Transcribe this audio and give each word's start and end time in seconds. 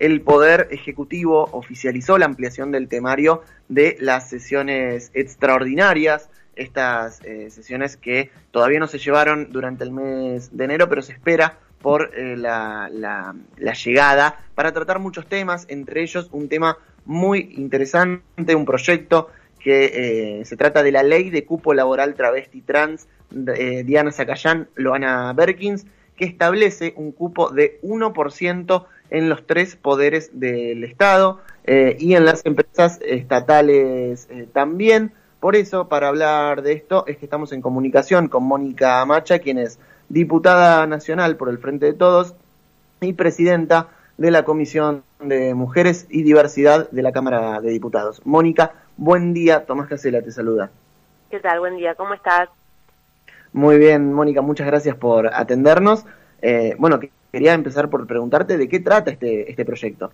el 0.00 0.22
Poder 0.22 0.68
Ejecutivo 0.70 1.48
oficializó 1.52 2.18
la 2.18 2.24
ampliación 2.24 2.72
del 2.72 2.88
temario 2.88 3.42
de 3.68 3.96
las 4.00 4.28
sesiones 4.28 5.10
extraordinarias, 5.14 6.30
estas 6.56 7.22
eh, 7.22 7.50
sesiones 7.50 7.96
que 7.96 8.30
todavía 8.50 8.80
no 8.80 8.88
se 8.88 8.98
llevaron 8.98 9.52
durante 9.52 9.84
el 9.84 9.92
mes 9.92 10.56
de 10.56 10.64
enero, 10.64 10.88
pero 10.88 11.02
se 11.02 11.12
espera 11.12 11.58
por 11.82 12.12
eh, 12.14 12.36
la, 12.36 12.90
llegada 13.84 14.40
para 14.54 14.72
tratar 14.72 14.98
muchos 14.98 15.26
temas, 15.26 15.66
entre 15.68 16.02
ellos 16.02 16.28
un 16.32 16.48
tema 16.48 16.78
muy 17.04 17.54
interesante, 17.56 18.54
un 18.54 18.64
proyecto 18.64 19.28
que 19.58 20.40
eh, 20.40 20.44
se 20.46 20.56
trata 20.56 20.82
de 20.82 20.92
la 20.92 21.02
ley 21.02 21.28
de 21.28 21.44
cupo 21.44 21.74
laboral 21.74 22.14
travesti 22.14 22.62
trans 22.62 23.06
de 23.30 23.84
Diana 23.84 24.12
Zacayán, 24.12 24.68
Loana 24.74 25.32
Berkins, 25.34 25.86
que 26.16 26.24
establece 26.24 26.94
un 26.96 27.12
cupo 27.12 27.50
de 27.50 27.80
1% 27.82 28.86
en 29.10 29.28
los 29.28 29.46
tres 29.46 29.76
poderes 29.76 30.38
del 30.38 30.84
Estado 30.84 31.40
y 31.66 32.14
en 32.14 32.24
las 32.24 32.44
empresas 32.46 32.98
estatales 33.02 34.28
también. 34.52 35.12
Por 35.40 35.56
eso, 35.56 35.88
para 35.88 36.08
hablar 36.08 36.62
de 36.62 36.72
esto, 36.72 37.04
es 37.06 37.16
que 37.16 37.24
estamos 37.24 37.52
en 37.52 37.62
comunicación 37.62 38.28
con 38.28 38.44
Mónica 38.44 39.04
Macha, 39.06 39.38
quien 39.38 39.58
es 39.58 39.78
diputada 40.10 40.86
nacional 40.86 41.36
por 41.36 41.48
el 41.48 41.58
Frente 41.58 41.86
de 41.86 41.92
Todos 41.94 42.34
y 43.00 43.14
presidenta 43.14 43.88
de 44.18 44.30
la 44.30 44.44
Comisión 44.44 45.02
de 45.18 45.54
Mujeres 45.54 46.06
y 46.10 46.24
Diversidad 46.24 46.90
de 46.90 47.02
la 47.02 47.12
Cámara 47.12 47.60
de 47.62 47.70
Diputados. 47.70 48.20
Mónica, 48.26 48.72
buen 48.98 49.32
día. 49.32 49.64
Tomás 49.64 49.88
Casela 49.88 50.20
te 50.20 50.30
saluda. 50.30 50.70
¿Qué 51.30 51.40
tal? 51.40 51.60
Buen 51.60 51.78
día. 51.78 51.94
¿Cómo 51.94 52.12
estás? 52.12 52.50
Muy 53.54 53.78
bien, 53.78 54.12
Mónica. 54.12 54.42
Muchas 54.42 54.66
gracias 54.66 54.94
por 54.96 55.28
atendernos. 55.32 56.04
Eh, 56.42 56.74
bueno, 56.78 57.00
quería 57.32 57.54
empezar 57.54 57.88
por 57.88 58.06
preguntarte 58.06 58.58
de 58.58 58.68
qué 58.68 58.80
trata 58.80 59.10
este, 59.10 59.50
este 59.50 59.64
proyecto. 59.64 60.10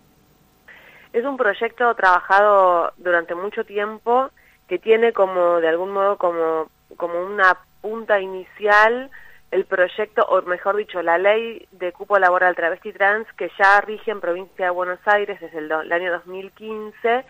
Es 1.12 1.24
un 1.24 1.36
proyecto 1.36 1.94
trabajado 1.94 2.92
durante 2.98 3.34
mucho 3.34 3.64
tiempo 3.64 4.30
que 4.68 4.78
tiene 4.78 5.12
como, 5.12 5.60
de 5.60 5.68
algún 5.68 5.92
modo, 5.92 6.18
como, 6.18 6.68
como 6.96 7.24
una 7.24 7.56
punta 7.80 8.20
inicial 8.20 9.10
el 9.50 9.64
proyecto, 9.64 10.22
o 10.22 10.42
mejor 10.42 10.76
dicho, 10.76 11.02
la 11.02 11.18
ley 11.18 11.66
de 11.70 11.92
cupo 11.92 12.18
laboral 12.18 12.56
travesti 12.56 12.92
trans 12.92 13.26
que 13.38 13.50
ya 13.58 13.80
rige 13.80 14.10
en 14.10 14.20
provincia 14.20 14.66
de 14.66 14.70
Buenos 14.70 14.98
Aires 15.06 15.40
desde 15.40 15.58
el, 15.58 15.92
año 15.92 16.12
2015 16.12 17.24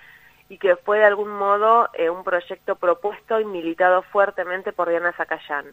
y 0.49 0.59
que 0.59 0.77
fue 0.77 0.99
de 0.99 1.05
algún 1.05 1.31
modo 1.31 1.89
eh, 1.93 2.09
un 2.09 2.25
proyecto 2.25 2.77
propuesto 2.77 3.39
y 3.41 3.45
militado 3.45 4.03
fuertemente 4.03 4.73
por 4.73 4.89
Diana 4.89 5.13
Zacayán, 5.13 5.67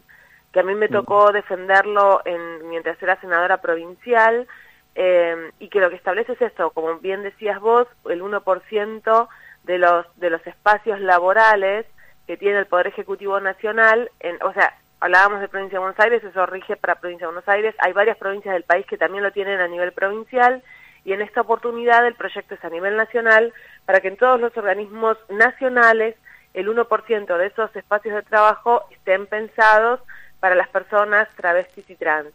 que 0.53 0.59
a 0.59 0.63
mí 0.63 0.75
me 0.75 0.87
mm. 0.87 0.91
tocó 0.91 1.31
defenderlo 1.31 2.21
en, 2.23 2.69
mientras 2.69 3.01
era 3.01 3.19
senadora 3.19 3.57
provincial 3.57 4.47
eh, 4.95 5.51
y 5.59 5.67
que 5.69 5.79
lo 5.79 5.89
que 5.89 5.95
establece 5.95 6.33
es 6.33 6.41
esto, 6.41 6.69
como 6.69 6.99
bien 6.99 7.23
decías 7.23 7.59
vos, 7.59 7.87
el 8.05 8.21
1% 8.21 9.27
de 9.63 9.77
los, 9.79 10.05
de 10.19 10.29
los 10.29 10.45
espacios 10.45 10.99
laborales 11.01 11.87
que 12.27 12.37
tiene 12.37 12.59
el 12.59 12.67
Poder 12.67 12.87
Ejecutivo 12.87 13.39
Nacional, 13.39 14.11
en, 14.19 14.41
o 14.43 14.53
sea, 14.53 14.77
hablábamos 14.99 15.41
de 15.41 15.49
Provincia 15.49 15.77
de 15.77 15.83
Buenos 15.83 15.99
Aires, 15.99 16.23
eso 16.23 16.45
rige 16.45 16.77
para 16.77 16.95
Provincia 16.95 17.27
de 17.27 17.33
Buenos 17.33 17.49
Aires, 17.49 17.75
hay 17.79 17.91
varias 17.91 18.17
provincias 18.17 18.53
del 18.53 18.63
país 18.63 18.85
que 18.85 18.97
también 18.97 19.23
lo 19.23 19.31
tienen 19.31 19.59
a 19.59 19.67
nivel 19.67 19.91
provincial, 19.91 20.63
y 21.03 21.11
en 21.11 21.21
esta 21.21 21.41
oportunidad 21.41 22.05
el 22.05 22.15
proyecto 22.15 22.55
es 22.55 22.63
a 22.63 22.69
nivel 22.69 22.95
nacional 22.95 23.51
para 23.85 23.99
que 23.99 24.07
en 24.07 24.17
todos 24.17 24.39
los 24.39 24.55
organismos 24.55 25.17
nacionales 25.29 26.15
el 26.53 26.69
1% 26.69 27.37
de 27.37 27.47
esos 27.47 27.75
espacios 27.75 28.15
de 28.15 28.21
trabajo 28.21 28.85
estén 28.91 29.25
pensados 29.25 29.99
para 30.43 30.55
las 30.55 30.67
personas 30.67 31.29
travestis 31.37 31.89
y 31.89 31.95
trans. 31.95 32.27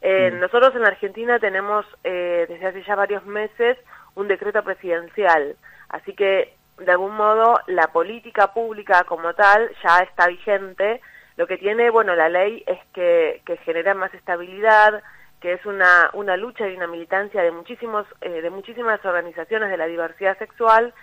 Eh, 0.00 0.30
mm. 0.30 0.38
Nosotros 0.38 0.76
en 0.76 0.84
Argentina 0.84 1.40
tenemos 1.40 1.84
eh, 2.04 2.46
desde 2.48 2.66
hace 2.66 2.84
ya 2.84 2.94
varios 2.94 3.26
meses 3.26 3.76
un 4.14 4.28
decreto 4.28 4.62
presidencial, 4.62 5.56
así 5.88 6.14
que 6.14 6.54
de 6.78 6.92
algún 6.92 7.16
modo 7.16 7.58
la 7.66 7.88
política 7.88 8.52
pública 8.52 9.02
como 9.08 9.34
tal 9.34 9.72
ya 9.82 9.98
está 10.04 10.28
vigente. 10.28 11.00
Lo 11.36 11.48
que 11.48 11.58
tiene, 11.58 11.90
bueno, 11.90 12.14
la 12.14 12.28
ley 12.28 12.62
es 12.64 12.78
que, 12.94 13.42
que 13.44 13.56
genera 13.56 13.92
más 13.92 14.14
estabilidad, 14.14 15.02
que 15.40 15.54
es 15.54 15.66
una, 15.66 16.10
una 16.12 16.36
lucha 16.36 16.68
y 16.68 16.76
una 16.76 16.86
militancia 16.86 17.42
de, 17.42 17.50
muchísimos, 17.50 18.06
eh, 18.20 18.40
de 18.40 18.50
muchísimas 18.50 19.04
organizaciones 19.04 19.68
de 19.68 19.78
la 19.78 19.86
diversidad 19.86 20.38
sexual 20.38 20.94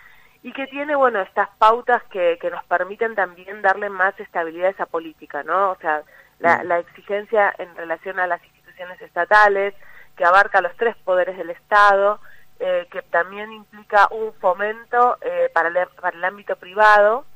y 0.42 0.54
que 0.54 0.66
tiene, 0.68 0.96
bueno, 0.96 1.20
estas 1.20 1.50
pautas 1.58 2.02
que, 2.04 2.38
que 2.40 2.50
nos 2.50 2.64
permiten 2.64 3.14
también 3.14 3.60
darle 3.60 3.90
más 3.90 4.18
estabilidad 4.18 4.68
a 4.68 4.70
esa 4.70 4.86
política, 4.86 5.42
¿no? 5.42 5.72
O 5.72 5.76
sea, 5.82 6.02
la, 6.38 6.58
mm. 6.58 6.66
la 6.66 6.78
exigencia 6.78 7.54
en 7.58 7.74
relación 7.76 8.18
a 8.18 8.26
las 8.26 8.42
instituciones 8.44 9.00
estatales, 9.00 9.74
que 10.16 10.24
abarca 10.24 10.60
los 10.60 10.74
tres 10.76 10.96
poderes 11.04 11.36
del 11.36 11.50
Estado, 11.50 12.20
eh, 12.58 12.88
que 12.90 13.02
también 13.02 13.52
implica 13.52 14.08
un 14.10 14.32
fomento 14.34 15.18
eh, 15.20 15.50
para, 15.52 15.68
el, 15.68 15.76
para 16.00 16.16
el 16.16 16.24
ámbito 16.24 16.56
privado 16.56 17.26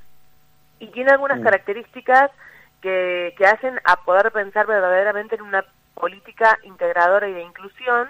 y 0.79 0.87
tiene 0.89 1.11
algunas 1.11 1.43
características 1.43 2.31
que, 2.81 3.35
que 3.37 3.47
hacen 3.47 3.79
a 3.85 3.97
poder 3.97 4.33
pensar 4.33 4.67
verdaderamente 4.67 5.35
en 5.35 5.43
una 5.43 5.63
política 5.93 6.59
integradora 6.63 7.29
y 7.29 7.35
de 7.35 7.43
inclusión. 7.43 8.09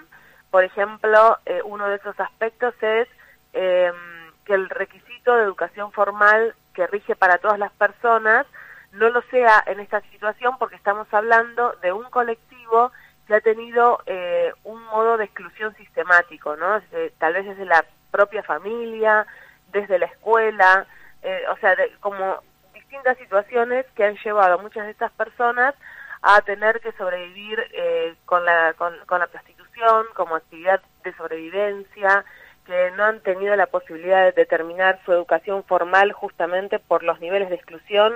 Por 0.53 0.63
ejemplo, 0.63 1.37
eh, 1.47 1.61
uno 1.65 1.89
de 1.89 1.97
esos 1.97 2.19
aspectos 2.21 2.75
es 2.81 3.09
que 3.53 4.55
el 4.55 4.71
requisito 4.71 5.35
de 5.35 5.43
educación 5.43 5.91
formal 5.91 6.55
que 6.75 6.87
rige 6.87 7.17
para 7.17 7.39
todas 7.39 7.59
las 7.59 7.73
personas 7.73 8.47
no 8.93 9.09
lo 9.11 9.23
sea 9.31 9.63
en 9.67 9.81
esta 9.81 10.01
situación 10.11 10.57
porque 10.59 10.77
estamos 10.77 11.07
hablando 11.13 11.73
de 11.83 11.93
un 11.93 12.05
colectivo 12.11 12.93
que 13.27 13.35
ha 13.35 13.41
tenido 13.41 14.01
eh, 14.07 14.53
un 14.65 14.83
modo 14.85 15.17
de 15.17 15.25
exclusión 15.25 15.75
sistemático, 15.77 16.57
¿no? 16.57 16.81
tal 17.19 17.35
vez 17.35 17.47
desde 17.47 17.65
la 17.65 17.85
propia 18.11 18.43
familia, 18.43 19.27
desde 19.73 19.99
la 19.99 20.07
escuela, 20.07 20.87
eh, 21.23 21.43
o 21.51 21.57
sea, 21.59 21.77
como 22.01 22.41
distintas 22.75 23.17
situaciones 23.19 23.87
que 23.95 24.05
han 24.05 24.17
llevado 24.17 24.55
a 24.55 24.63
muchas 24.63 24.85
de 24.85 24.91
estas 24.91 25.13
personas 25.13 25.75
a 26.23 26.41
tener 26.43 26.81
que 26.81 26.93
sobrevivir 26.93 27.63
eh, 27.73 28.15
con, 28.25 28.45
la, 28.45 28.75
con, 28.75 29.21
la 29.21 29.27
prostitución 29.27 30.07
como 30.15 30.37
actividad 30.37 30.81
de 31.05 31.15
sobrevivencia, 31.15 32.25
que 32.67 32.91
no 32.93 33.05
han 33.05 33.21
tenido 33.21 33.57
la 33.57 33.67
posibilidad 33.67 34.35
de 34.35 34.47
terminar 34.47 35.01
su 35.05 35.13
educación 35.13 35.65
formal 35.65 36.13
justamente 36.13 36.79
por 36.79 37.03
los 37.03 37.21
niveles 37.21 37.49
de 37.49 37.55
exclusión 37.55 38.15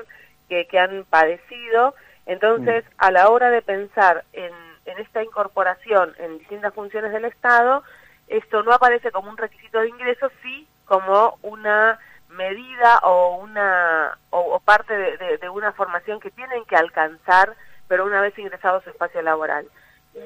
que, 0.48 0.66
que 0.66 0.78
han 0.78 1.04
padecido. 1.04 1.94
Entonces, 2.26 2.84
mm. 2.84 2.88
a 2.98 3.10
la 3.10 3.28
hora 3.28 3.50
de 3.50 3.62
pensar 3.62 4.24
en 4.32 4.52
en 4.86 4.98
esta 4.98 5.22
incorporación 5.22 6.14
en 6.18 6.38
distintas 6.38 6.74
funciones 6.74 7.12
del 7.12 7.24
Estado, 7.24 7.82
esto 8.28 8.62
no 8.62 8.72
aparece 8.72 9.10
como 9.10 9.30
un 9.30 9.36
requisito 9.36 9.80
de 9.80 9.88
ingreso, 9.88 10.30
sí 10.42 10.66
como 10.84 11.38
una 11.42 11.98
medida 12.28 12.98
o 13.02 13.36
una 13.36 14.18
o, 14.30 14.60
parte 14.60 14.94
de, 14.94 15.48
una 15.48 15.72
formación 15.72 16.20
que 16.20 16.30
tienen 16.30 16.64
que 16.64 16.76
alcanzar, 16.76 17.54
pero 17.88 18.04
una 18.04 18.20
vez 18.20 18.38
ingresado 18.38 18.78
a 18.78 18.82
su 18.82 18.90
espacio 18.90 19.22
laboral. 19.22 19.66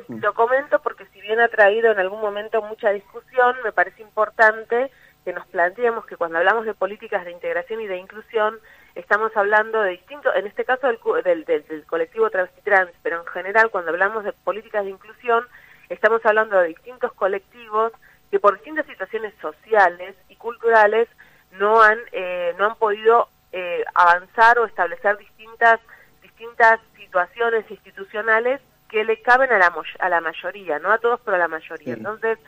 Mm. 0.09 0.19
Lo 0.19 0.35
comento 0.35 0.81
porque 0.81 1.07
si 1.07 1.21
bien 1.21 1.41
ha 1.41 1.49
traído 1.49 1.93
en 1.93 1.99
algún 1.99 2.21
momento 2.21 2.63
mucha 2.63 2.91
discusión, 2.91 3.57
me 3.63 3.73
parece 3.73 4.03
importante 4.03 4.91
que 5.25 5.33
nos 5.33 5.47
planteemos 5.49 6.07
que 6.07 6.17
cuando 6.17 6.39
hablamos 6.39 6.65
de 6.65 6.75
políticas 6.75 7.25
de 7.25 7.33
integración 7.33 7.81
y 7.81 7.87
de 7.87 7.99
inclusión, 7.99 8.59
estamos 8.99 9.35
hablando 9.37 9.81
de 9.83 9.93
distintos, 9.93 10.35
en 10.35 10.47
este 10.47 10.65
caso 10.65 10.89
del, 11.25 11.45
del, 11.45 11.87
colectivo 11.87 12.31
travesti 12.31 12.61
trans, 12.63 12.91
pero 13.03 13.21
en 13.21 13.27
general 13.27 13.71
cuando 13.71 13.93
hablamos 13.93 14.25
de 14.25 14.33
políticas 14.33 14.85
de 14.85 14.91
inclusión, 14.91 15.47
estamos 15.89 16.21
hablando 16.27 16.59
de 16.59 16.69
distintos 16.69 17.13
colectivos 17.13 17.93
que 18.31 18.41
por 18.41 18.55
distintas 18.57 18.87
situaciones 18.87 19.33
sociales 19.41 20.17
y 20.29 20.35
culturales 20.35 21.09
no 21.53 21.81
han, 21.81 21.99
eh, 22.11 22.55
no 22.59 22.67
han 22.67 22.75
podido 22.75 23.29
eh, 23.53 23.85
avanzar 23.95 24.59
o 24.59 24.67
establecer 24.67 25.17
distintas, 25.17 25.79
distintas 26.21 26.81
situaciones 26.97 27.71
institucionales 27.71 28.61
que 28.89 29.05
le 29.05 29.23
caben 29.23 29.53
a 29.53 29.59
la, 29.59 29.73
a 30.01 30.09
la 30.09 30.21
mayoría, 30.21 30.81
no 30.81 30.91
a 30.91 30.99
todos, 30.99 31.21
pero 31.25 31.37
a 31.37 31.41
la 31.41 31.49
mayoría. 31.49 31.95
Entonces, 31.95 32.39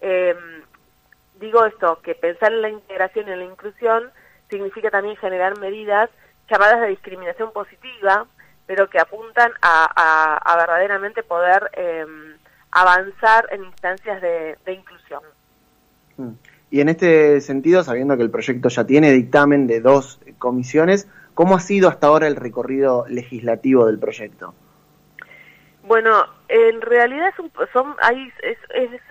eh, 0.00 0.34
digo 1.34 1.66
esto, 1.66 2.00
que 2.02 2.14
pensar 2.14 2.52
en 2.52 2.62
la 2.62 2.70
integración 2.70 3.28
y 3.28 3.32
en 3.32 3.38
la 3.40 3.44
inclusión 3.44 4.10
significa 4.48 4.90
también 4.90 5.16
generar 5.16 5.58
medidas 5.58 6.10
llamadas 6.50 6.80
de 6.80 6.88
discriminación 6.88 7.52
positiva, 7.52 8.26
pero 8.66 8.88
que 8.88 8.98
apuntan 8.98 9.52
a, 9.62 10.56
verdaderamente 10.58 11.22
poder 11.22 11.70
em, 11.74 12.36
avanzar 12.70 13.46
en 13.50 13.64
instancias 13.64 14.20
de, 14.20 14.56
inclusión. 14.66 15.22
Mm. 16.16 16.32
Y 16.70 16.80
en 16.80 16.88
este 16.90 17.40
sentido, 17.40 17.82
sabiendo 17.82 18.16
que 18.16 18.22
el 18.22 18.30
proyecto 18.30 18.68
ya 18.68 18.84
tiene 18.84 19.10
dictamen 19.12 19.66
de 19.66 19.80
dos 19.80 20.20
comisiones, 20.38 21.08
¿cómo 21.32 21.56
ha 21.56 21.60
sido 21.60 21.88
hasta 21.88 22.08
ahora 22.08 22.26
el 22.26 22.36
recorrido 22.36 23.06
legislativo 23.08 23.86
del 23.86 23.98
proyecto? 23.98 24.54
Bueno, 25.88 26.26
en 26.48 26.82
realidad 26.82 27.32
son, 27.72 27.96
ahí 28.02 28.30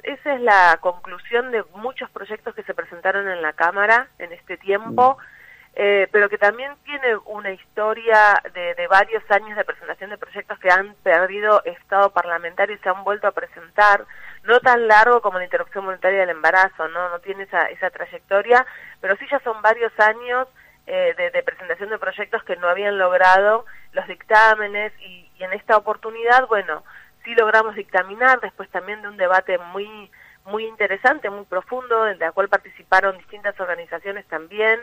esa 0.04 0.36
es 0.36 0.42
la 0.42 0.78
conclusión 0.80 1.50
de 1.50 1.64
muchos 1.74 2.08
proyectos 2.12 2.54
que 2.54 2.62
se 2.62 2.76
presentaron 2.76 3.28
en 3.28 3.42
la 3.42 3.54
Cámara 3.54 4.10
en 4.20 4.32
este 4.32 4.58
tiempo, 4.58 5.18
mm. 5.18 5.72
eh, 5.74 6.08
pero 6.12 6.30
que 6.30 6.38
también 6.38 6.72
tiene 6.86 7.18
una 7.26 7.50
historia 7.50 8.44
de, 8.54 8.88
varios 8.88 9.24
años 9.32 9.58
de 9.58 9.66
presentación 9.66 10.12
de 10.12 10.20
proyectos 10.20 10.60
que 10.60 10.70
han 10.70 10.94
perdido 11.02 11.64
estado 11.66 12.12
parlamentario 12.12 12.76
y 12.76 12.80
se 12.80 12.90
han 12.90 13.04
vuelto 13.04 13.26
a 13.28 13.32
presentar. 13.32 14.06
no 14.44 14.60
tan 14.60 14.88
largo 14.88 15.20
como 15.24 15.40
la 15.40 15.46
interrupción 15.46 15.84
voluntaria 15.84 16.20
del 16.20 16.30
embarazo, 16.30 16.88
no, 16.90 17.10
no 17.10 17.18
tiene 17.22 17.46
esa, 17.46 17.64
esa 17.70 17.90
trayectoria, 17.90 18.64
pero 19.02 19.16
sí 19.18 19.26
ya 19.32 19.40
son 19.40 19.64
varios 19.64 20.00
años 20.00 20.48
eh, 20.88 21.14
de, 21.18 21.44
presentación 21.44 21.90
de 21.90 22.00
proyectos 22.00 22.44
que 22.44 22.56
no 22.56 22.68
habían 22.68 22.98
logrado 22.98 23.66
los 23.92 24.08
dictámenes 24.08 24.94
y, 25.02 25.30
en 25.40 25.54
esta 25.54 25.78
oportunidad, 25.78 26.48
bueno, 26.48 26.84
sí 27.24 27.36
logramos 27.36 27.76
dictaminar 27.76 28.40
después 28.40 28.70
también 28.70 29.02
de 29.02 29.10
un 29.10 29.18
debate 29.18 29.58
muy 29.58 30.10
muy 30.46 30.66
interesante, 30.66 31.30
muy 31.30 31.44
profundo, 31.44 32.08
en 32.08 32.20
la 32.20 32.32
cual 32.32 32.48
participaron 32.48 33.18
distintas 33.18 33.60
organizaciones 33.60 34.26
también. 34.28 34.80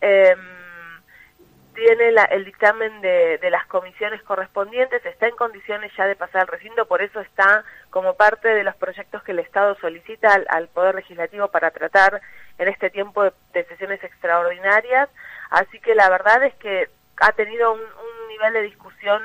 Eh, 0.00 0.34
tiene 1.76 2.14
el 2.30 2.44
dictamen 2.44 3.02
de, 3.02 3.38
las 3.50 3.66
comisiones 3.66 4.22
correspondientes, 4.22 5.04
está 5.04 5.28
en 5.28 5.36
condiciones 5.36 5.92
ya 5.96 6.06
de 6.06 6.16
pasar 6.16 6.40
al 6.40 6.48
recinto, 6.48 6.86
por 6.88 7.02
eso 7.02 7.20
está 7.20 7.64
como 7.90 8.14
parte 8.14 8.48
de 8.48 8.64
los 8.64 8.74
proyectos 8.76 9.22
que 9.22 9.32
el 9.32 9.40
Estado 9.40 9.76
solicita 9.80 10.40
al, 10.48 10.68
Poder 10.68 10.94
Legislativo 10.94 11.48
para 11.48 11.70
tratar 11.70 12.20
en 12.58 12.68
este 12.68 12.88
tiempo 12.88 13.24
de, 13.24 13.64
sesiones 13.66 14.02
extraordinarias. 14.02 15.10
Así 15.50 15.78
que 15.80 15.94
la 15.94 16.08
verdad 16.10 16.42
es 16.44 16.54
que 16.54 16.88
ha 17.18 17.32
tenido 17.32 17.72
un, 17.72 17.80
un 17.80 18.28
nivel 18.28 18.52
de 18.54 18.62
discusión 18.62 19.22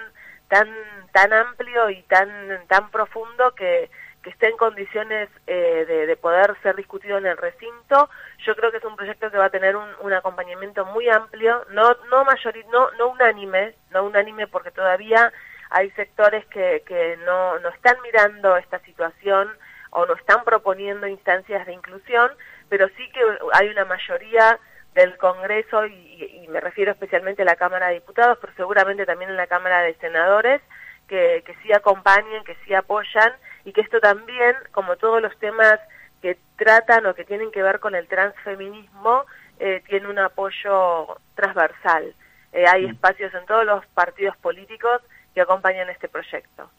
tan 0.48 0.70
tan 1.14 1.34
amplio 1.34 1.90
y 1.90 2.02
tan 2.04 2.30
tan 2.68 2.90
profundo 2.90 3.54
que 3.56 3.90
que 4.22 4.30
esté 4.30 4.50
en 4.50 4.58
condiciones 4.58 5.30
eh, 5.48 6.06
de, 6.08 6.16
poder 6.18 6.56
ser 6.62 6.76
discutido 6.76 7.18
en 7.18 7.26
el 7.26 7.38
recinto. 7.38 8.10
Yo 8.46 8.56
creo 8.56 8.72
que 8.72 8.78
es 8.78 8.86
un 8.86 8.96
proyecto 8.96 9.32
que 9.32 9.38
va 9.38 9.46
a 9.46 9.50
tener 9.50 9.76
un, 9.76 10.14
acompañamiento 10.14 10.86
muy 10.86 11.10
amplio, 11.10 11.66
no 11.70 11.96
no, 12.10 12.24
no 12.24 12.92
no 12.98 13.08
unánime, 13.08 13.74
no 13.90 14.04
unánime 14.04 14.48
porque 14.48 14.72
todavía 14.72 15.32
hay 15.70 15.90
sectores 15.92 16.46
que, 16.48 16.84
que 16.86 17.18
no, 17.26 17.58
no 17.60 17.70
están 17.70 17.98
mirando 18.04 18.58
esta 18.58 18.80
situación 18.80 19.50
o 19.92 20.06
no 20.06 20.14
están 20.14 20.44
proponiendo 20.44 21.08
instancias 21.08 21.66
de 21.66 21.74
inclusión, 21.74 22.32
pero 22.70 22.88
sí 22.90 23.10
que 23.12 23.22
hay 23.54 23.70
una 23.70 23.86
mayoría 23.86 24.60
del 24.94 25.18
Congreso, 25.18 25.86
y, 25.86 26.42
y 26.44 26.48
me 26.50 26.60
refiero 26.60 26.92
especialmente 26.92 27.44
a 27.44 27.46
la 27.46 27.56
Cámara 27.56 27.88
de 27.88 27.96
Diputados, 27.96 28.38
pero 28.42 28.54
seguramente 28.56 29.06
también 29.06 29.32
en 29.32 29.38
la 29.38 29.48
Cámara 29.48 29.82
de 29.82 29.94
Senadores, 29.96 30.62
que, 31.08 31.44
que 31.46 31.56
sí 31.64 31.74
acompañan, 31.74 32.44
que 32.46 32.56
sí 32.66 32.74
apoyan 32.74 33.34
y 33.66 33.74
que 33.74 33.82
esto 33.82 34.00
también, 34.00 34.56
como 34.72 34.96
todos 34.96 35.22
los 35.22 35.38
temas 35.40 35.80
que 36.22 36.38
tratan 36.56 37.06
o 37.06 37.14
que 37.14 37.26
tienen 37.26 37.52
que 37.52 37.64
ver 37.64 37.80
con 37.80 37.96
el 37.96 38.08
transfeminismo, 38.08 39.26
eh, 39.60 39.84
tiene 39.88 40.10
un 40.10 40.20
apoyo 40.20 41.18
transversal. 41.36 42.16
Eh, 42.54 42.66
hay 42.68 42.88
mm. 42.88 42.92
espacios 42.92 43.34
en 43.34 43.46
todos 43.46 43.66
los 43.66 43.86
partidos 43.88 44.38
políticos 44.38 45.02
que 45.34 45.42
acompañan 45.42 45.90
este 45.90 46.08
proyecto. 46.08 46.70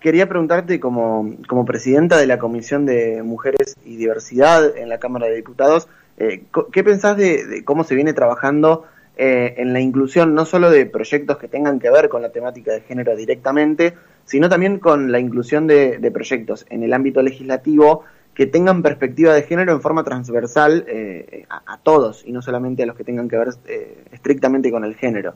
Quería 0.00 0.26
preguntarte, 0.26 0.80
como, 0.80 1.36
como 1.46 1.66
presidenta 1.66 2.16
de 2.16 2.26
la 2.26 2.38
Comisión 2.38 2.86
de 2.86 3.22
Mujeres 3.22 3.76
y 3.84 3.96
Diversidad 3.96 4.76
en 4.78 4.88
la 4.88 4.98
Cámara 4.98 5.26
de 5.26 5.34
Diputados, 5.34 5.88
eh, 6.20 6.44
¿qué 6.72 6.84
pensás 6.84 7.16
de, 7.16 7.64
cómo 7.64 7.82
se 7.82 7.96
viene 7.96 8.12
trabajando 8.12 8.86
en 9.22 9.74
la 9.74 9.80
inclusión 9.80 10.34
no 10.34 10.46
solo 10.46 10.70
de 10.70 10.86
proyectos 10.86 11.36
que 11.36 11.46
tengan 11.46 11.78
que 11.78 11.90
ver 11.90 12.08
con 12.08 12.22
la 12.22 12.32
temática 12.32 12.72
de 12.72 12.80
género 12.80 13.14
directamente, 13.14 13.92
sino 14.30 14.48
también 14.48 14.78
con 14.78 15.10
la 15.10 15.18
inclusión 15.18 15.66
de, 15.66 16.10
proyectos 16.14 16.64
en 16.70 16.84
el 16.84 16.92
ámbito 16.92 17.20
legislativo 17.20 18.04
que 18.32 18.46
tengan 18.46 18.80
perspectiva 18.80 19.34
de 19.34 19.42
género 19.42 19.72
en 19.72 19.80
forma 19.80 20.04
transversal 20.04 20.84
eh, 20.86 21.46
a, 21.50 21.78
todos 21.82 22.24
y 22.24 22.30
no 22.30 22.40
solamente 22.40 22.84
a 22.84 22.86
los 22.86 22.96
que 22.96 23.02
tengan 23.02 23.28
que 23.28 23.36
ver 23.36 23.48
eh, 23.66 24.04
estrictamente 24.12 24.70
con 24.70 24.84
el 24.84 24.94
género. 24.94 25.34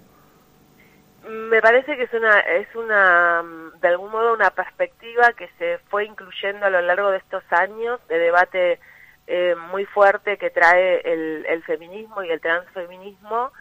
Me 1.28 1.60
parece 1.60 1.96
que 1.96 2.04
es 2.04 2.14
una, 2.14 2.38
es 2.38 2.68
una, 2.76 3.42
de 3.80 3.88
algún 3.88 4.12
modo, 4.12 4.32
una 4.32 4.50
perspectiva 4.50 5.32
que 5.32 5.48
se 5.58 5.78
fue 5.88 6.04
incluyendo 6.04 6.66
a 6.66 6.70
lo 6.70 6.80
largo 6.80 7.10
de 7.10 7.18
estos 7.18 7.42
años 7.50 7.98
de 8.08 8.18
debate 8.18 8.78
eh, 9.26 9.54
muy 9.70 9.84
fuerte 9.86 10.36
que 10.36 10.50
trae 10.50 11.00
el, 11.04 11.46
el, 11.46 11.62
feminismo 11.64 12.22
y 12.22 12.30
el 12.30 12.40
transfeminismo 12.40 13.52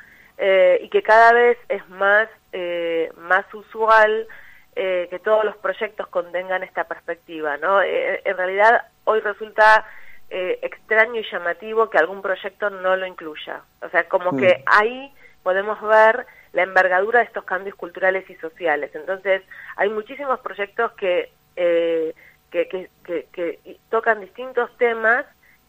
y 0.81 0.89
que 0.89 1.04
cada 1.04 1.31
vez 1.31 1.57
es 1.69 1.88
más, 1.89 2.27
más 3.15 3.45
usual 3.54 4.27
eh, 4.75 5.07
que 5.12 5.19
todos 5.19 5.45
los 5.45 5.56
proyectos 5.57 6.07
contengan 6.07 6.63
esta 6.63 6.86
perspectiva, 6.86 7.57
¿no? 7.57 7.83
Eh, 7.83 8.21
en 8.25 8.36
realidad 8.36 8.88
hoy 9.04 9.19
resulta 9.19 9.86
eh, 10.31 10.57
extraño 10.63 11.21
y 11.21 11.31
llamativo 11.31 11.92
que 11.92 12.00
algún 12.00 12.24
proyecto 12.24 12.71
no 12.71 12.95
lo 12.95 13.06
incluya. 13.06 13.62
O 13.83 13.89
sea, 13.89 14.09
como 14.09 14.31
mm. 14.31 14.38
que 14.39 14.63
ahí 14.66 15.13
podemos 15.44 15.80
ver 15.80 16.25
la 16.54 16.63
envergadura 16.63 17.19
de 17.19 17.25
estos 17.25 17.44
cambios 17.44 17.75
culturales 17.75 18.27
y 18.31 18.36
sociales. 18.38 18.89
Entonces, 18.95 19.44
hay 19.75 19.89
muchísimos 19.89 20.39
proyectos 20.39 20.92
que, 20.94 21.31
que, 21.56 22.16
que, 22.50 23.27
que, 23.31 23.77
tocan 23.92 24.21
distintos 24.21 24.75
temas 24.77 25.24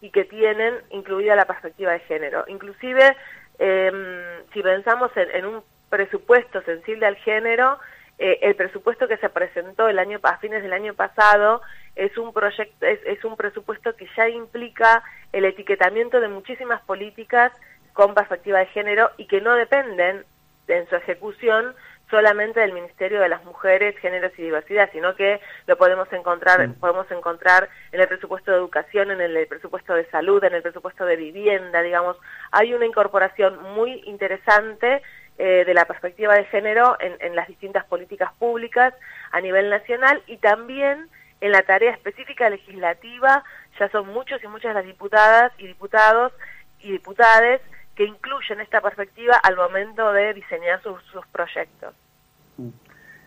y 0.04 0.10
que 0.10 0.24
tienen 0.24 0.74
incluida 0.90 1.34
la 1.34 1.46
perspectiva 1.46 1.92
de 1.92 2.00
género. 2.00 2.44
Inclusive, 2.46 3.16
em, 3.58 4.44
si 4.52 4.62
pensamos 4.62 5.10
en 5.16 5.46
un 5.46 5.62
presupuesto 5.88 6.60
sensible 6.62 7.06
al 7.06 7.16
género, 7.16 7.78
eh, 8.18 8.38
el 8.42 8.54
presupuesto 8.54 9.08
que 9.08 9.16
se 9.16 9.30
presentó 9.30 9.88
el 9.88 9.98
año 9.98 10.20
a 10.22 10.36
fines 10.36 10.62
del 10.62 10.74
año 10.74 10.92
pasado 10.92 11.62
es 11.96 12.16
un 12.18 12.34
proyecto 12.34 12.84
es, 12.84 13.24
un 13.24 13.36
presupuesto 13.36 13.96
que 13.96 14.06
ya 14.14 14.28
implica 14.28 15.02
el 15.32 15.46
etiquetamiento 15.46 16.20
de 16.20 16.28
muchísimas 16.28 16.82
políticas 16.82 17.50
con 17.94 18.14
perspectiva 18.14 18.58
de 18.58 18.66
género 18.66 19.10
y 19.16 19.26
que 19.26 19.40
no 19.40 19.54
dependen 19.54 20.26
en 20.68 20.88
su 20.88 20.96
ejecución 20.96 21.74
solamente 22.10 22.60
del 22.60 22.72
Ministerio 22.72 23.20
de 23.20 23.28
las 23.28 23.44
Mujeres, 23.44 23.96
Géneros 23.98 24.32
y 24.38 24.42
Diversidad, 24.42 24.90
sino 24.92 25.14
que 25.14 25.40
lo 25.66 25.76
podemos 25.76 26.12
encontrar, 26.12 26.74
podemos 26.74 27.10
encontrar 27.10 27.68
en 27.92 28.00
el 28.00 28.08
presupuesto 28.08 28.50
de 28.50 28.58
educación, 28.58 29.10
en 29.10 29.20
el 29.20 29.46
presupuesto 29.46 29.94
de 29.94 30.08
salud, 30.10 30.42
en 30.44 30.54
el 30.54 30.62
presupuesto 30.62 31.04
de 31.06 31.16
vivienda, 31.16 31.82
digamos, 31.82 32.16
hay 32.52 32.74
una 32.74 32.86
incorporación 32.86 33.62
muy 33.74 34.02
interesante 34.04 35.02
eh, 35.36 35.64
de 35.66 35.74
la 35.74 35.84
perspectiva 35.84 36.34
de 36.34 36.44
género 36.44 36.96
en, 37.00 37.34
las 37.34 37.48
distintas 37.48 37.84
políticas 37.86 38.32
públicas 38.38 38.94
a 39.32 39.40
nivel 39.40 39.68
nacional 39.68 40.22
y 40.28 40.36
también 40.36 41.08
en 41.40 41.50
la 41.50 41.62
tarea 41.62 41.90
específica 41.90 42.48
legislativa, 42.48 43.42
ya 43.80 43.88
son 43.88 44.06
muchos 44.08 44.44
y 44.44 44.46
muchas 44.46 44.76
las 44.76 44.84
diputadas 44.84 45.50
y 45.58 45.66
diputados 45.66 46.32
y 46.78 46.92
diputades 46.92 47.60
que 47.94 48.04
incluyen 48.04 48.60
esta 48.60 48.80
perspectiva 48.80 49.36
al 49.42 49.56
momento 49.56 50.12
de 50.12 50.34
diseñar 50.34 50.82
sus, 50.82 51.00
proyectos. 51.32 51.94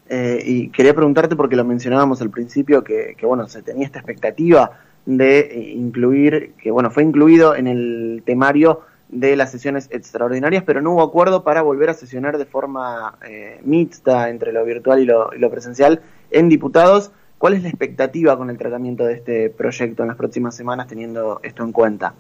Eh, 0.09 0.41
y 0.45 0.69
quería 0.69 0.93
preguntarte, 0.93 1.35
porque 1.35 1.55
lo 1.55 1.65
mencionábamos 1.65 2.21
al 2.21 2.29
principio, 2.29 2.83
que, 2.83 3.15
que, 3.17 3.25
bueno, 3.25 3.47
se 3.47 3.61
tenía 3.61 3.85
esta 3.85 3.99
expectativa 3.99 4.79
de 5.05 5.39
eh, 5.39 5.71
incluir, 5.73 6.53
que 6.61 6.69
bueno, 6.69 6.91
fue 6.91 7.03
incluido 7.03 7.55
en 7.55 7.67
el 7.67 8.23
temario 8.25 8.81
de 9.09 9.37
las 9.37 9.51
sesiones 9.51 9.87
extraordinarias, 9.91 10.63
pero 10.65 10.81
no 10.81 10.91
hubo 10.91 11.01
acuerdo 11.01 11.43
para 11.43 11.61
volver 11.61 11.89
a 11.89 11.93
sesionar 11.93 12.37
de 12.37 12.45
forma 12.45 13.17
eh, 13.25 13.59
mixta 13.63 14.29
entre 14.29 14.51
lo 14.51 14.63
virtual 14.65 14.99
y 14.99 15.05
lo, 15.05 15.49
presencial 15.49 16.01
en 16.29 16.49
diputados. 16.49 17.11
¿Cuál 17.37 17.53
es 17.53 17.63
la 17.63 17.69
expectativa 17.69 18.35
con 18.37 18.49
el 18.49 18.57
tratamiento 18.57 19.05
de 19.05 19.13
este 19.13 19.49
proyecto 19.49 20.03
en 20.03 20.09
las 20.09 20.17
próximas 20.17 20.55
semanas 20.55 20.87
teniendo 20.87 21.39
esto 21.43 21.63
en 21.63 21.71
cuenta? 21.71 22.13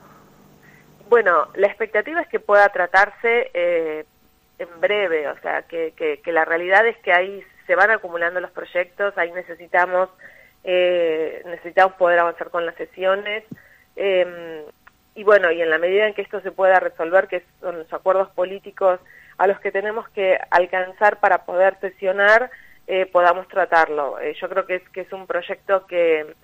Bueno, 1.09 1.47
la 1.55 1.67
expectativa 1.67 2.21
es 2.21 2.27
que 2.27 2.39
pueda 2.39 2.67
tratarse 2.69 3.51
eh, 3.53 4.05
en 4.59 4.81
breve, 4.81 5.27
o 5.29 5.37
sea, 5.39 5.61
que, 5.63 5.93
que, 5.95 6.31
la 6.31 6.43
realidad 6.43 6.85
es 6.85 6.97
que 6.97 7.13
ahí 7.13 7.43
se 7.65 7.75
van 7.75 7.91
acumulando 7.91 8.41
los 8.41 8.51
proyectos, 8.51 9.17
ahí 9.17 9.31
necesitamos, 9.31 10.09
eh, 10.63 11.41
necesitamos 11.45 11.95
poder 11.97 12.19
avanzar 12.19 12.49
con 12.49 12.65
las 12.65 12.75
sesiones. 12.75 13.43
Eh, 13.95 14.65
y 15.15 15.23
bueno, 15.23 15.51
y 15.51 15.61
en 15.61 15.69
la 15.69 15.79
medida 15.79 16.07
en 16.07 16.13
que 16.13 16.21
esto 16.21 16.41
se 16.41 16.51
pueda 16.51 16.79
resolver, 16.79 17.27
que 17.27 17.43
son 17.59 17.79
los 17.79 17.91
acuerdos 17.91 18.29
políticos 18.31 18.99
a 19.37 19.47
los 19.47 19.59
que 19.59 19.71
tenemos 19.71 20.07
que 20.09 20.37
alcanzar 20.51 21.19
para 21.19 21.45
poder 21.45 21.79
sesionar, 21.79 22.51
eh, 22.85 23.05
podamos 23.05 23.47
tratarlo. 23.47 24.19
Eh, 24.19 24.35
yo 24.39 24.49
creo 24.49 24.65
que 24.65 24.75
es, 24.75 24.89
que 24.89 25.01
es 25.01 25.13
un 25.13 25.25
proyecto 25.25 25.87
que, 25.87 26.35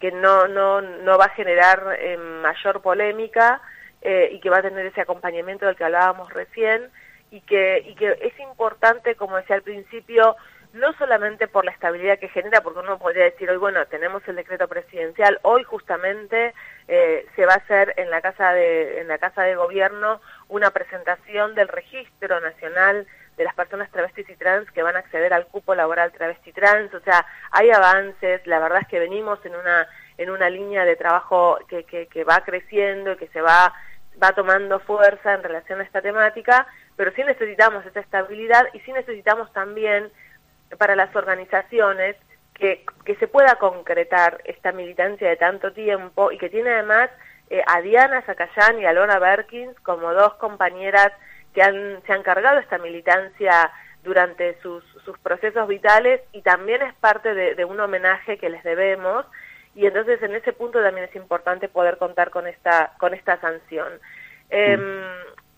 que 0.00 0.12
no, 0.12 0.48
no, 0.48 0.80
no 0.80 1.18
va 1.18 1.26
a 1.26 1.30
generar 1.30 1.96
eh, 1.98 2.16
mayor 2.16 2.82
polémica 2.82 3.60
y 4.02 4.40
que 4.40 4.50
va 4.50 4.58
a 4.58 4.62
tener 4.62 4.86
ese 4.86 5.00
acompañamiento 5.00 5.66
del 5.66 5.76
que 5.76 5.84
hablábamos 5.84 6.32
recién 6.32 6.90
y 7.30 7.40
que, 7.42 7.84
y 7.86 7.94
que 7.94 8.18
es 8.22 8.38
importante, 8.40 9.14
como 9.16 9.36
decía 9.36 9.56
al 9.56 9.62
principio, 9.62 10.36
no 10.72 10.92
solamente 10.94 11.48
por 11.48 11.64
la 11.64 11.70
estabilidad 11.70 12.18
que 12.18 12.28
genera, 12.28 12.60
porque 12.60 12.80
uno 12.80 12.98
podría 12.98 13.24
decir 13.24 13.50
hoy, 13.50 13.56
bueno, 13.56 13.86
tenemos 13.86 14.22
el 14.28 14.36
decreto 14.36 14.68
presidencial, 14.68 15.38
hoy 15.42 15.62
justamente 15.64 16.54
eh, 16.88 17.26
se 17.36 17.46
va 17.46 17.54
a 17.54 17.58
hacer 17.58 17.94
en 17.96 18.10
la 18.10 18.20
casa 18.20 18.52
de 18.52 19.00
en 19.00 19.08
la 19.08 19.18
casa 19.18 19.42
de 19.42 19.56
gobierno 19.56 20.20
una 20.48 20.70
presentación 20.70 21.54
del 21.54 21.68
registro 21.68 22.40
nacional 22.40 23.06
de 23.36 23.44
las 23.44 23.54
personas 23.54 23.90
travestis 23.90 24.28
y 24.28 24.36
trans 24.36 24.70
que 24.72 24.82
van 24.82 24.96
a 24.96 25.00
acceder 25.00 25.32
al 25.32 25.46
cupo 25.46 25.74
laboral 25.74 26.12
travesti 26.12 26.52
trans, 26.52 26.92
o 26.92 27.00
sea, 27.00 27.24
hay 27.50 27.70
avances, 27.70 28.46
la 28.46 28.58
verdad 28.58 28.80
es 28.82 28.88
que 28.88 28.98
venimos 28.98 29.44
en 29.46 29.54
una 29.54 29.86
en 30.18 30.30
una 30.30 30.50
línea 30.50 30.84
de 30.84 30.96
trabajo 30.96 31.58
que, 31.68 31.84
que, 31.84 32.08
que 32.08 32.24
va 32.24 32.40
creciendo 32.44 33.12
y 33.12 33.16
que 33.16 33.28
se 33.28 33.40
va 33.40 33.72
va 34.22 34.32
tomando 34.32 34.80
fuerza 34.80 35.34
en 35.34 35.42
relación 35.42 35.80
a 35.80 35.84
esta 35.84 36.02
temática, 36.02 36.66
pero 36.96 37.12
sí 37.12 37.22
necesitamos 37.24 37.84
esa 37.86 38.00
estabilidad 38.00 38.66
y 38.72 38.80
sí 38.80 38.92
necesitamos 38.92 39.52
también 39.52 40.10
para 40.78 40.96
las 40.96 41.14
organizaciones 41.14 42.16
que, 42.54 42.84
que 43.04 43.14
se 43.16 43.28
pueda 43.28 43.54
concretar 43.56 44.40
esta 44.44 44.72
militancia 44.72 45.28
de 45.28 45.36
tanto 45.36 45.72
tiempo 45.72 46.32
y 46.32 46.38
que 46.38 46.50
tiene 46.50 46.70
además 46.70 47.10
eh, 47.50 47.62
a 47.66 47.80
Diana 47.80 48.22
Zacayán 48.22 48.78
y 48.78 48.84
a 48.84 48.92
Lona 48.92 49.18
Berkins 49.18 49.78
como 49.80 50.12
dos 50.12 50.34
compañeras 50.34 51.12
que 51.54 51.62
han, 51.62 52.02
se 52.06 52.12
han 52.12 52.22
cargado 52.22 52.58
esta 52.58 52.78
militancia 52.78 53.72
durante 54.02 54.60
sus, 54.60 54.84
sus 55.04 55.18
procesos 55.18 55.66
vitales 55.66 56.20
y 56.32 56.42
también 56.42 56.82
es 56.82 56.94
parte 56.94 57.34
de, 57.34 57.64
un 57.64 57.80
homenaje 57.80 58.38
que 58.38 58.50
les 58.50 58.62
debemos 58.64 59.24
y 59.78 59.86
entonces 59.86 60.20
en 60.24 60.34
ese 60.34 60.52
punto 60.52 60.82
también 60.82 61.08
es 61.08 61.14
importante 61.14 61.68
poder 61.68 61.98
contar 61.98 62.30
con 62.30 62.48
esta, 62.48 62.94
con 62.98 63.14
esta 63.14 63.40
sanción. 63.40 63.86
Em, 64.50 64.80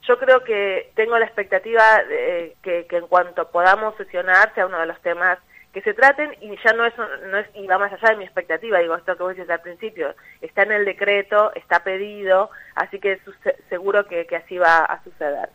yo 0.03 0.19
creo 0.19 0.45
que 0.45 0.93
tengo 0.95 1.19
la 1.19 1.25
expectativa 1.25 2.05
de 2.07 2.55
que, 2.63 2.85
que 2.87 2.99
en 2.99 3.07
cuanto 3.07 3.51
podamos 3.51 3.97
sesionar 3.97 4.53
sea 4.55 4.67
uno 4.67 4.79
de 4.79 4.85
los 4.85 5.01
temas 5.01 5.39
que 5.73 5.81
se 5.81 5.95
traten 5.95 6.35
y 6.43 6.55
ya 6.63 6.75
no 6.75 6.85
es, 6.85 6.93
no 7.31 7.39
es 7.39 7.47
y 7.55 7.67
va 7.67 7.79
más 7.79 7.95
allá 7.95 8.11
de 8.11 8.17
mi 8.19 8.25
expectativa, 8.25 8.79
digo 8.81 8.95
esto 8.95 9.17
que 9.17 9.23
vos 9.23 9.35
decís 9.35 9.49
al 9.49 9.63
principio, 9.63 10.15
está 10.43 10.65
en 10.65 10.73
el 10.73 10.85
decreto, 10.85 11.55
está 11.55 11.83
pedido, 11.83 12.51
así 12.75 12.99
que 12.99 13.19
seguro 13.71 14.07
que, 14.07 14.27
que 14.27 14.37
así 14.37 14.59
va 14.59 14.81
a 14.85 15.03
suceder. 15.03 15.49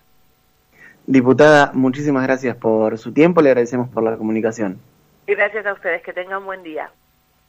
Diputada, 1.05 1.69
muchísimas 1.75 2.23
gracias 2.23 2.55
por 2.55 2.97
su 2.97 3.13
tiempo, 3.13 3.43
le 3.43 3.49
agradecemos 3.49 3.89
por 3.89 4.01
la 4.01 4.17
comunicación. 4.17 4.79
Y 5.27 5.35
gracias 5.35 5.67
a 5.67 5.73
ustedes, 5.73 6.01
que 6.01 6.13
tengan 6.13 6.43
buen 6.43 6.63
día. 6.63 6.89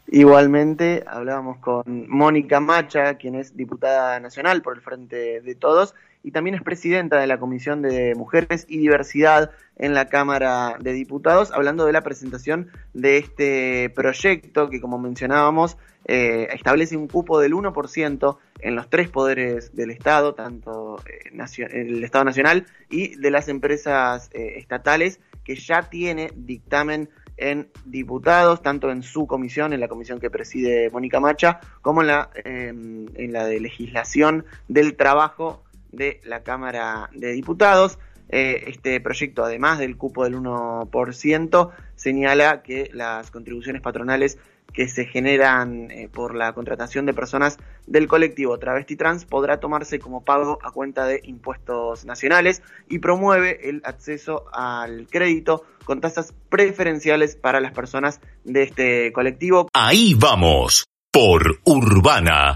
Igualmente, 0.08 1.02
hablábamos 1.06 1.58
con 1.58 2.08
Mónica 2.08 2.60
Macha, 2.60 3.14
quien 3.14 3.34
es 3.34 3.56
diputada 3.56 4.20
nacional 4.20 4.62
por 4.62 4.76
el 4.76 4.82
Frente 4.82 5.40
de 5.40 5.54
Todos 5.56 5.94
y 6.22 6.30
también 6.30 6.54
es 6.54 6.62
presidenta 6.62 7.18
de 7.20 7.26
la 7.26 7.38
Comisión 7.38 7.82
de 7.82 8.14
Mujeres 8.14 8.66
y 8.68 8.78
Diversidad 8.78 9.50
en 9.76 9.94
la 9.94 10.08
Cámara 10.08 10.76
de 10.80 10.92
Diputados, 10.92 11.52
hablando 11.52 11.86
de 11.86 11.92
la 11.92 12.02
presentación 12.02 12.68
de 12.94 13.18
este 13.18 13.90
proyecto 13.90 14.70
que, 14.70 14.80
como 14.80 14.98
mencionábamos, 14.98 15.76
eh, 16.04 16.48
establece 16.52 16.96
un 16.96 17.08
cupo 17.08 17.40
del 17.40 17.52
1% 17.54 18.38
en 18.60 18.76
los 18.76 18.88
tres 18.88 19.08
poderes 19.08 19.74
del 19.74 19.90
Estado, 19.90 20.34
tanto 20.34 21.00
eh, 21.04 21.30
el 21.72 22.04
Estado 22.04 22.24
Nacional 22.24 22.66
y 22.90 23.16
de 23.16 23.30
las 23.30 23.48
empresas 23.48 24.30
eh, 24.32 24.54
estatales, 24.56 25.20
que 25.44 25.56
ya 25.56 25.90
tiene 25.90 26.30
dictamen 26.34 27.08
en 27.36 27.68
diputados, 27.84 28.62
tanto 28.62 28.90
en 28.90 29.02
su 29.02 29.26
comisión, 29.26 29.72
en 29.72 29.80
la 29.80 29.88
comisión 29.88 30.20
que 30.20 30.30
preside 30.30 30.90
Mónica 30.90 31.20
Macha, 31.20 31.60
como 31.82 32.00
en 32.02 32.08
la, 32.08 32.30
em, 32.44 33.06
en 33.14 33.32
la 33.32 33.46
de 33.46 33.60
legislación 33.60 34.44
del 34.68 34.96
trabajo 34.96 35.62
de 35.92 36.20
la 36.24 36.42
Cámara 36.42 37.10
de 37.12 37.32
Diputados. 37.32 37.98
Eh, 38.28 38.64
este 38.66 39.00
proyecto, 39.00 39.44
además 39.44 39.78
del 39.78 39.96
cupo 39.96 40.24
del 40.24 40.34
1%, 40.34 41.70
señala 41.94 42.62
que 42.62 42.90
las 42.92 43.30
contribuciones 43.30 43.82
patronales 43.82 44.38
que 44.76 44.88
se 44.88 45.06
generan 45.06 45.90
eh, 45.90 46.08
por 46.12 46.34
la 46.34 46.52
contratación 46.52 47.06
de 47.06 47.14
personas 47.14 47.58
del 47.86 48.06
colectivo 48.06 48.58
travesti 48.58 48.94
trans 48.94 49.24
podrá 49.24 49.58
tomarse 49.58 49.98
como 49.98 50.22
pago 50.22 50.58
a 50.62 50.70
cuenta 50.70 51.06
de 51.06 51.22
impuestos 51.24 52.04
nacionales 52.04 52.62
y 52.88 52.98
promueve 52.98 53.70
el 53.70 53.80
acceso 53.84 54.44
al 54.52 55.06
crédito 55.10 55.64
con 55.84 56.00
tasas 56.00 56.34
preferenciales 56.50 57.36
para 57.36 57.60
las 57.60 57.72
personas 57.72 58.20
de 58.44 58.64
este 58.64 59.12
colectivo. 59.12 59.68
Ahí 59.72 60.14
vamos, 60.14 60.86
por 61.10 61.58
Urbana 61.64 62.54